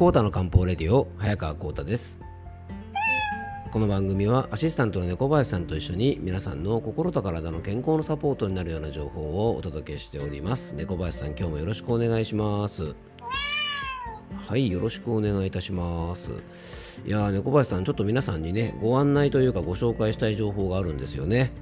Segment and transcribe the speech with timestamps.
[0.00, 2.22] コータの漢方レディオ早川コータです。
[3.70, 10.74] この番組はアシスタントの猫林さんと一緒に皆さんの心と体の健康のサポートになるような情報をお届けしております。
[10.74, 12.94] 猫林さん今日もよろしくお願いします。
[14.48, 16.32] はいよろしくお願いいたします。
[17.04, 21.52] いや猫林さんちょっと皆さんにねご案内というかご紹介したい情報があるんですよね。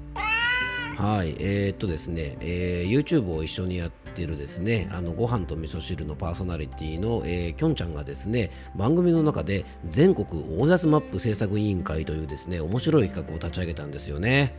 [0.96, 10.26] はいえー、っとですね、えー、YouTube を一緒にやってるですねあのご飯と味噌汁のパーソナリティの、えー、きょんちゃんがですね番組の中で全国
[10.58, 14.54] オージャスマップ制作委員会というですね面白い企画を立ち上げたんですよね。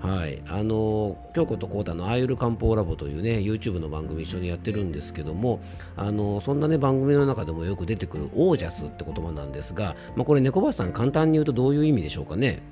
[0.00, 5.58] はい、あの京子と浩太のアーユル漢方ラボというね YouTube の番組一緒にやってるんですけども
[5.96, 12.62] あのそんなね番組の中でもよく出てくるオージャスって言葉なんですが、まあ、これ猫林さん簡単に言うとどういう意味でしょうかね？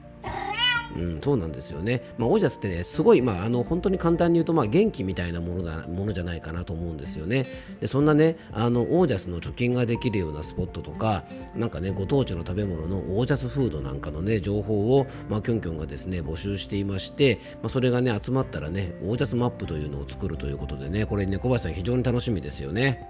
[0.96, 7.46] うん、そうなんですよね、まあ、オージャスってね、すごい、まあ、あの本当に簡単に言うと、まあ、元気みたいなものだものじゃないかなと思うんですよね。
[7.80, 11.24] でそんなね、あのオージャスの貯金ができるようなスポットとか、
[11.54, 23.02] なんかね、ご当地の食べ物のオージャスフードなんかのね、情報を、まあ、キョンキョンがですね、募集していまして、まあ、それがね、集まったらね、オージャスマップというのを作るということでね、これ、ね、猫林さん、非常に楽しみですよね。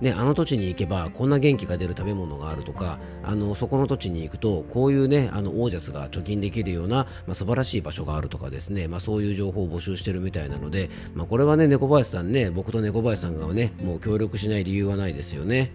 [0.00, 15.70] ね、あの土地に行けばこんな元気が出る食べ物があるとかあのそこの土地に行くとこういうねあのオージャスが貯金できるような、まあ、素晴らしい場所があるとかですね、まあ、そういう情報を募集してるみたいなので、まあ、これはね猫林さんね僕と猫林さんがねもう協力しない理由はないですよね。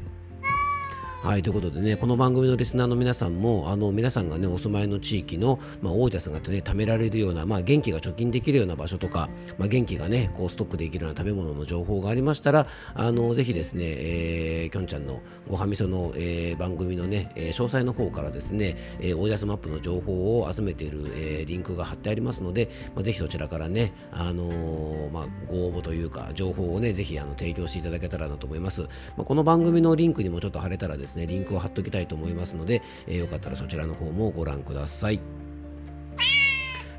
[1.22, 28.88] はいということでねこの番組のリスナーの皆さんもあの皆さんがねお住まいの地域の、まあ、オージャスがね貯められるような、まあ、元気が貯金できるような場所とか、まあ、元気がねこうストックできるような食べ物の情報がありましたらあのぜひですね、えー、きょんちゃんのごはみその、えー、番組のね、えー、詳細の方からですね、えー、オージャスマップの情報を集めている、えー、リンクが貼ってありますので、まあ、ぜひそちらからね、あのー、まあ、ご応募というか情報をねぜひあの提供していただけたらなと思います、ま
[29.20, 35.20] あ、この番組のリンクにもちょっと貼れたらですねリンクを貼っておきたいと思いますので、えー、よかったらそちらの方もご覧ください。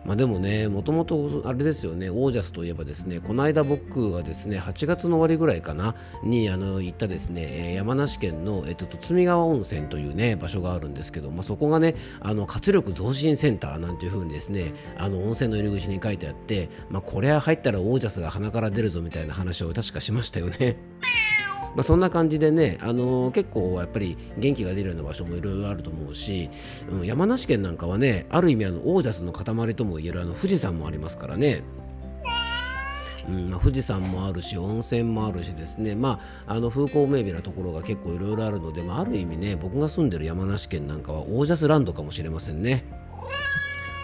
[0.04, 20.76] まあ、でもね、もともとあれですよね、オージャスといえばですね、この間僕がですね、8月の終わりぐらいかな、にあの行ったですね、山梨県の、えっと、津見川温泉というね、場所があるんですけど、まあ、そこがね、あの活力増進センターなんていう風にですね、あの温泉の入り口に書いてあって、まあ、これは入ったらオージャスが鼻から出るぞみたいな話を確かしましたよね。
[21.74, 26.50] まあ、そんな感じでね、あの、結構やっぱり元気が出るような場所もいろいろあると思うし、
[26.90, 31.62] うん、山梨県なんかはねある意味あのオージャスの塊ともいえるあの富士山もありますからね。
[33.28, 42.99] うんまあ、富士山もあるし温泉もあるしですね、まあ、あの風光明媚なところが結構いろいろあるので、まあ、ある意味ね僕が住んでる山梨県なんかはオージャスランドかもしれませんね。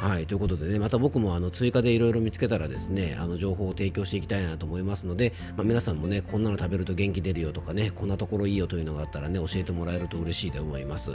[0.00, 11.12] はいということでねまた僕もあの追加でいろいろ見つけたらですねあの情報を提供していきたいなと思いますので、まあ、皆さんもねこんなの食べると元気出るよとかねこんなところいいよというのがあったらね教えてもらえると嬉しいと思います、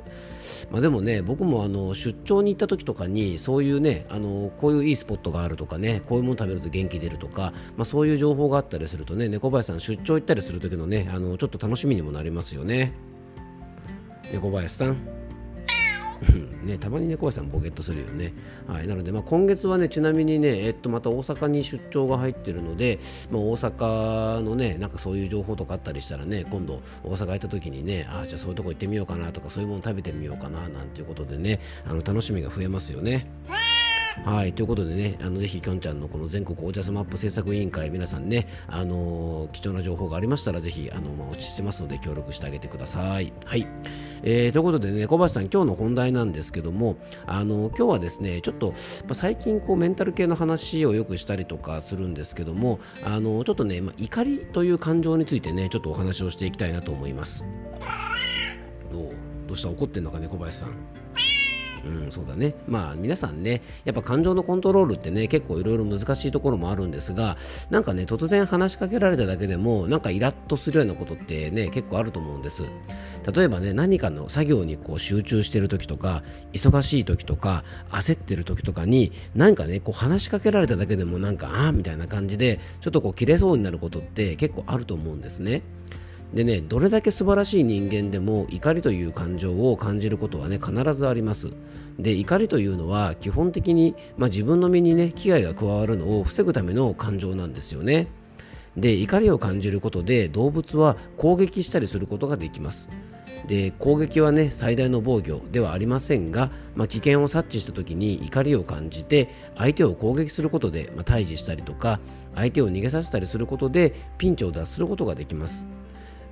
[0.72, 12.94] まあ、でもね僕もあの出張に行った時とかにそういうねあのこういういいスポットがあるとかねこういうもの食べると元気出るとか、まあ、そういう情報があったりするとね猫林さん出張行ったりする時のねあのちょっと楽しみにもなりますよね。
[14.34, 15.21] 猫林さん。
[16.64, 18.34] ね、たまに猫、ね、さんボケッとするよね。
[18.68, 23.00] はい、なので、まあ、今月はね、ちなみにね、えっと、また大阪に出張が入ってるので、
[23.32, 33.28] まあ、大阪のね、なんかそういう情報とかあったりしたらね、今度大阪行った時にね、あじゃあそういうとこ行ってみようかなとか、そういうもの食べてみようかななんていうことでね、あの楽しみが増えますよね。
[34.24, 43.34] はいということでねあのぜひきょんちゃんのこの全国オージャスマップ制作委員会皆さんねあの、貴重な情報がありましたらぜひあの、まあ、お待ちしてますので協力してあげてください。
[43.46, 43.68] はい、
[44.22, 48.72] えー、ということでね小橋さん今日の本題なんですけどもあのー、今日はですねちょっと、
[49.06, 57.44] まあ、最近こうメンタル系の話をよくしたりとかするんですけどもあのちょっとね、まあ、怒りという感情についてねちょっとお話をしていきたいなと思います。
[58.92, 59.12] どう
[59.48, 59.70] どうした？
[59.70, 60.70] 怒ってんのかね小林さん。
[61.86, 62.54] うん、そうだね。
[62.68, 67.38] まあ皆さんね、やっぱ感情のコントロールってね、結構いろいろ難しいところもあるんですが、
[67.70, 72.64] なんかね、突然話しかけられただけでも、なんかイラッとするようなことってね、結構あると思うんです。
[73.34, 76.24] 例えばね、何かの作業にこう集中してる時とか、
[76.54, 85.64] 忙しい時とか、焦ってる時とかに、なんかね、こう話しかけられただけでもなんか、ああみたいな感じで、ちょっとこう切れそうになることって結構あると思うんですね。
[86.34, 91.52] でねどれだけ素晴らしい人間でも怒りという感情を感じることはね必ずあります。
[92.00, 98.08] で怒りというのは基本的に、まあ、自分の身にね危害が加わるのを防ぐための感情なんですよね。
[98.78, 102.90] で怒りを感じることで動物は攻撃したりすることができます。
[103.48, 112.00] で攻撃はね最大の防御ではありませんが、まあ、危険を察知した時に怒りを感じて相手を攻撃することで、まあ、退治したりとか
[112.36, 115.68] 相手を逃げさせたりすることでピンチを脱することができます。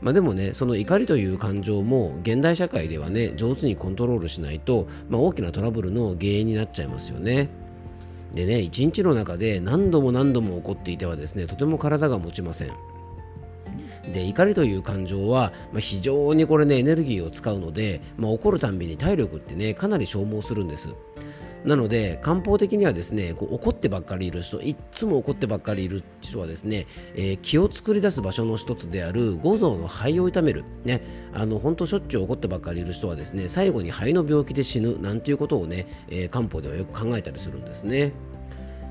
[0.01, 7.49] まあ、でもねその怒りという感情も現代社会ではね上手にコントロールしないと、まあ、大きなトラブルの原因になっちゃいますよね。
[8.33, 12.71] でね一日の中で何度も何度も起こっていてはですねとても体が持ちません。
[14.13, 20.89] で怒りという感情は、まあ、非常にこれねエネルギーを使うので、まあ、怒るたんびに体力ってねかなり消耗するんです。
[21.65, 31.01] なので漢方的にはですねこう怒ってばっかりいる人いつも怒ってばっかりいる人はですね、えー、気を作り出す場所の一つである五臓の肺を痛めるね
[31.33, 38.13] あの本当しょっちゅう怒ってばっかりいる人はですね最後に肺の病気で死ぬなんていうことをね、えー、漢方ではよく考えたりするんですね。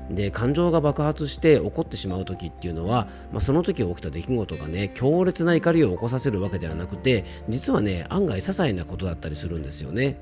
[0.09, 10.17] で感情が爆発して怒ってしまう時っていうのは、まあ、その時起きた出来事がね強烈な怒りを起こさせるわけではなくて実はね案外些細なことだったりするんですよね。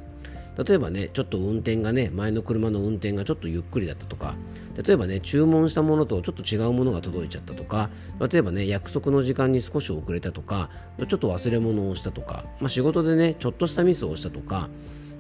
[0.64, 4.36] 例えばねちょっと運転がね前の車の運転がちょっとゆっくりだったとか
[4.84, 7.90] 例えばね注文したものとちょっと違うものが届いちゃったとか
[8.20, 10.70] 例えばね約束の時間に少し遅れたとか
[11.08, 14.70] ちょっと忘れ物をしたとか、まあ、仕事でねちょっとしたミスをしたとか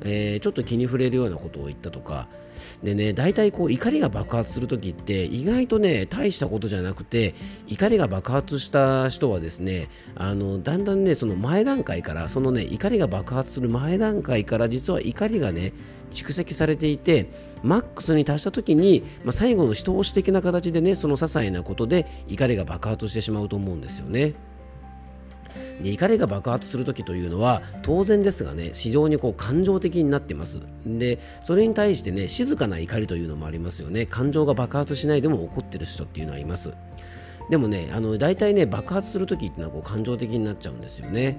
[0.02, 2.28] えー、ちょっと気に触れるようなことを言ったとか
[2.84, 7.36] でね大体こう怒りが爆発するときって意外とね大したことじゃなくて
[7.68, 15.74] 怒りが爆発した人はですねあのだんだんねその前段階からそのね怒りが爆発する前段階から実は怒りがね
[16.12, 17.30] 蓄積されていて
[17.64, 24.34] マックスに達した時に、まあ、最後の一押し的な形でねその些細なことで怒りが爆発してしまうと思うんですよね。
[25.82, 30.60] で怒りが爆発する時というのは当然ですがね非常にこう感情的になってます。
[30.86, 34.06] でそれに対してね静かな怒りというのもありますよね。
[34.06, 36.74] 感情が爆発しないでも怒ってる人っていうのはいます。
[37.50, 41.38] でもねあの大体ね爆発する時っていうのはこう感情的になっちゃうんですよね。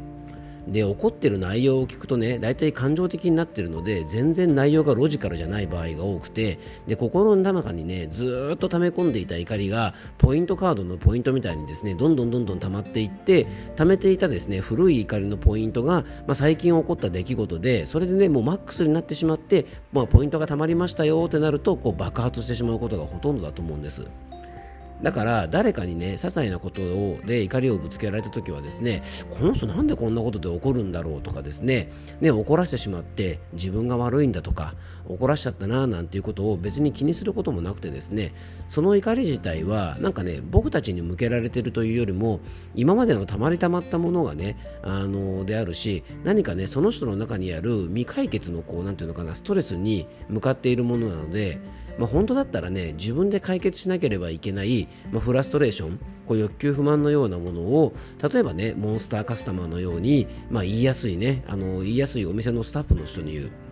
[0.72, 24.06] で怒ってる内容を聞くとね大体感情的になってるので全然内容がロジカルじゃない場合が多くてで心の中にねずっと溜め込んでいた怒りがポイントカードのポイントみたいにですねどんどんどんどん溜まっていって溜めていたですね古い怒りのポイントが、まあ、最近起こった出来事でそれでねもうマックスになってしまって、まあ、ポイントが溜まりましたよってなるとこう爆発してしまうことがほとんどだと思うんです。
[25.02, 31.90] だから誰かにね些細なことをで怒りをぶつけられた時はですねこの人なんでこんなことで怒るんだろうとかですね
[32.20, 34.74] ね怒らせてしまって自分が悪いんだとか
[35.06, 38.34] 怒らしちゃったななんていうことを別に気にすることもなくてですね
[38.68, 42.40] その怒り自体はなんかね僕たちに向けられてるというよりも
[42.74, 51.58] 今までのたまりたまったものがねあのであるし何かねその人の中にある未解決のこうなんていうのかなストレスに向かっているものなので
[51.98, 57.92] まあ、本当だったらね自分で解決しなければいけない、まあ、フラストレーションこう欲求不満のようなものを
[58.22, 63.67] 例えばねモンスターカスタマーのように、まあ、言いやすいねあの言いやすいお店のスタッフの人に言う。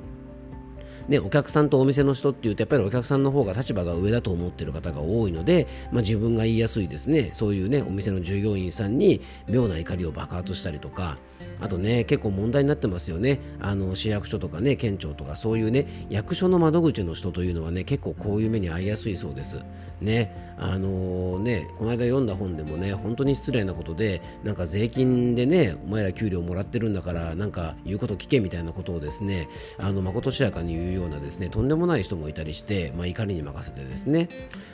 [1.08, 7.30] ね、お客さんとお店の人っていうとやっぱりお客さんの方が立場が上だと思っている方が多いので、まあ、自分が言いやすいですね。
[7.32, 11.18] そういうねお店の従業員さんに妙な怒りを爆発したりとか
[11.60, 13.40] あとね結構問題になってますよね。
[13.60, 19.58] あの市役所とかね県庁とかそういうね役所の窓口の人というのはね結構こういう目に遭いやすいそうです。
[20.00, 20.46] ね。
[20.58, 29.48] あのー、ねこの間読んだ本でもね本当に失礼なことでなんか税金でねお前ら給料もらってるんだからなんか言うこと聞けみたいなことをですね
[29.78, 34.28] あの誠しやかに言うようなですねとんでもない人もいたりして、まあ、怒りに任せてですね、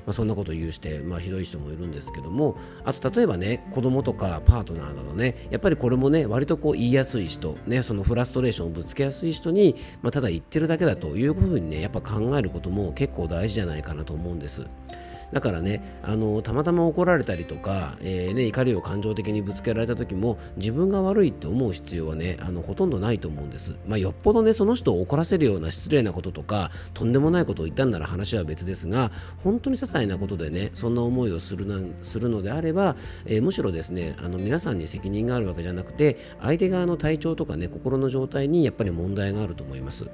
[0.07, 14.67] まあ、そんなことを言うして、まあ、ひどい人もいるんですけどもあと例えばね子供とかパートナーなどねやっぱりこれもね割とこう言いやすい人、ね、そのフラストレーションをぶつけやすい人に、まあ、ただ言ってるだけだというふうにねやっぱ考えることも結構大事じゃないかなと思うんです。
[15.33, 29.11] だからねあのたまたま怒られたりとか、えー、ね、怒りを感情的にぶつけられた時も自分が悪いって思う必要はねあのほとんどないと思うんです、まあ、よっぽどねその人を怒らせるような失礼なこととかとんでもないことを言ったんなら話は別ですが
[29.43, 40.11] 本当に些細なことでねそんな思いをするなするのであれば、えー、むしろですねあの皆さんに責任があるわけじゃなくて相手側の体調とかね心の状態にやっぱり問題があると思います。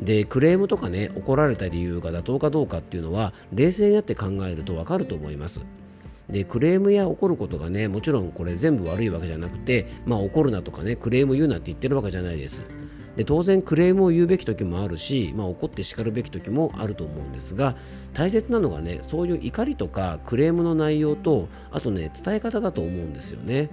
[0.00, 5.60] でクレームとかね怒られた理由が妥当かどうかっていうのは冷静になって考えると分かると思います。
[6.28, 12.62] でクレームや怒ることがねもちろんこれ全部悪いわけじゃなくて、まあ、怒るなとかねクレーム言うなって言ってるわけじゃないです。
[13.16, 17.76] で当然クレームを言うべき時もあるし、まあ、怒って叱るべき時もあると思うんですが
[18.14, 23.68] 大切なのがねそういう怒りとかクレームの内容とあとね伝え方だと思うんですよね。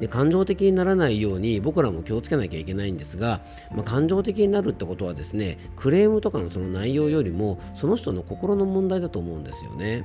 [0.00, 3.40] で感情的にならないように僕らも気をつけなきゃいけないんですが、
[3.72, 10.04] まあ、感情的になるってことはですねクレームとかのその内容よりもその人の心の問題だと思うんですよね。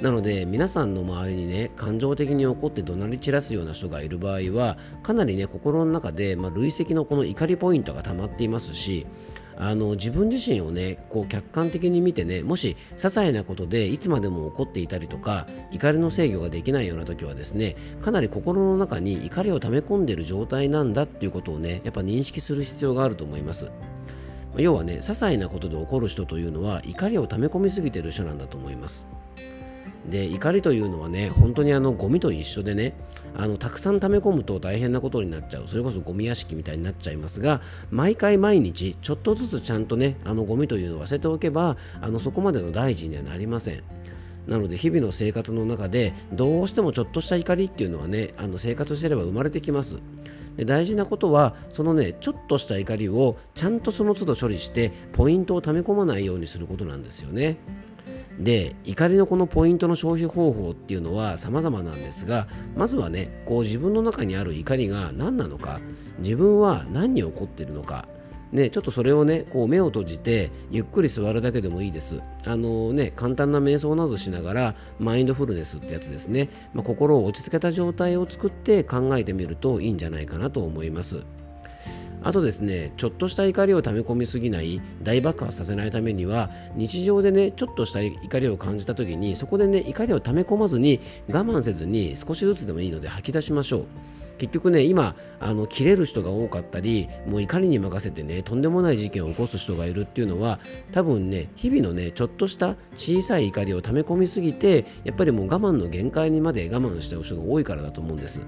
[0.00, 9.06] なので皆さんの周りにね感情的に怒って怒鳴り散らすような人がいる場合はかなりね心の中で、まあ、累積のこの怒りポイントが溜まっていますし
[9.56, 23.70] あの自分自身をねこう客観的に見てねもし些細なことでいつまでも怒っていたりとか怒りの制御ができないような時はですねかなり心の中に怒りを溜め込んでいる状態なんだっていうことをねやっぱ認識する必要があると思います。
[24.56, 29.08] 要はね些細なことで怒る人というのは怒りを溜め込みすぎている人なんだと思います。
[30.08, 32.94] で怒りというのはね本当にあのゴミと一緒でね
[33.36, 35.66] あのたくさん溜め込むと大変なことになっちゃう。
[35.66, 43.82] それこそゴミ屋敷みたいになっちゃいますが毎回毎日ちょっとずつちゃんとねあのゴミというのを忘れておけばあのそこまでの大事にはなりません。
[44.46, 49.98] なので日々の生活の中でどうしてもちょっとした怒りっていうのはねあの生活してれば生まれてきます。
[50.56, 57.56] で大事なことはそのねちょっとした怒りをちゃんとその都度処理してポイントを溜め込まないようにすることなんですよね。
[58.38, 65.80] で怒りのこのポイントの消費方法っていうのは様々なんですがまずはねこう自分の中にある怒りが何なのか
[66.18, 68.08] 自分は何に怒ってるのか
[68.54, 72.20] ね、ちょっとそれをねこう目を閉じてゆっくり座るだけでもいいです。
[72.44, 81.24] あのね簡単な瞑想などしながらマインドフルネスってやつですね、まあ、心を落ち着けた状態を作って考えてみるといいんじゃないかなと思います。
[82.24, 93.84] あとですねちょっとした怒りを溜め込みすぎない大爆発させないためには日常でねちょっとした怒りを感じた時にそこでね怒りを溜め込まずに我慢せずに少しずつでもいいので吐き出しましょう
[94.38, 100.58] 結局ね今あの切れる人が多かったりもう怒りに任せてねとんでもない事件を起こす人がいるっていうのは
[100.92, 108.40] 多分ね日々のねちょっとした小さい怒りを溜め込みすぎてやっぱりもう我慢の限界にまで我慢しちゃう人が多いからだと思うんです。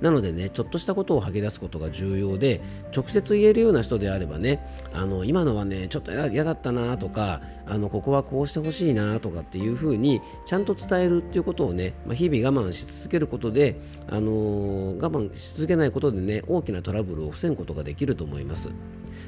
[0.00, 2.60] なのでねちょっとしたことを吐き出すことが重要で
[2.94, 18.70] 直接言えるような人であればねあの今のはねちょっと嫌だったなとかあのここはこうしてほしいなとかっていうふうにちゃんと伝えるっていうことをね、まあ、日々我慢し続けることで、あのー、我慢し続けないことでね大きなトラブルを防ぐことができると思います。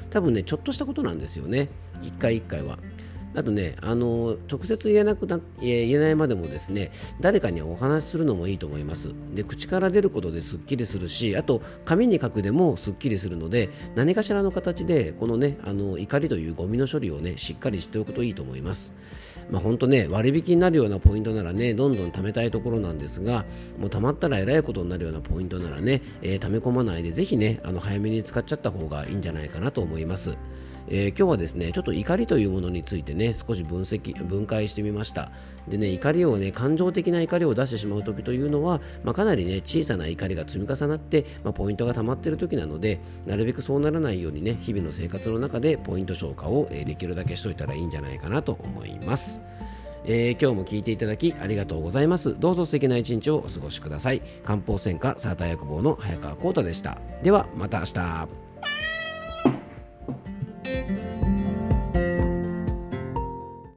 [0.09, 1.69] 多分ねちょっとしたことなんですよね。
[2.01, 2.77] 一回一回は。
[3.33, 18.93] あとね、あの直接言えなくな言えないまでもですね誰かにお話しするのもいいと思いますで口から出ることですっきりするしあと紙に書くでもすっきりするので何かしらの形でこのねあの怒りというゴミの処理をねしっかりしておくといいと思います
[19.49, 23.45] まあ、本当ね割引になるようなポイントならねどんどん貯めたいところなんですが
[23.77, 30.37] もう貯まったらえらいことになるようなポイントならね、えー、貯め込まないでぜひねあの早めに使っちゃった方がいいんじゃないかなと思います。
[30.87, 35.31] えー、今日はですねちょっと怒りというものについてね少し分析分解してみました。
[35.67, 49.41] でね怒りをね感情的な怒りを出してしまう時というのは、まあ、かなりね小さな怒りが積み重なって、まあ、ポイントが溜まっている時なのでなるべくそうならないようにね日々の生活の中でポイント消化を、えー、できるだけしといたらいいんじゃないかなと思います。
[50.03, 52.39] えー、今日も聞いていただきありがとうございます。
[52.39, 54.21] どうぞ素敵な一日をお過ごしください。
[54.43, 56.97] 漢方専科サーター薬房の早川浩太でした。
[57.23, 58.50] ではまた明日。